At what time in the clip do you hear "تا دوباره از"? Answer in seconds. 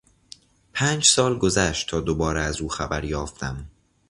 1.89-2.61